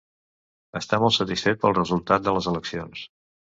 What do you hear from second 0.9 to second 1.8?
molt satisfet pel